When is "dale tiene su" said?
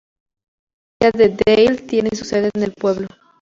1.67-2.25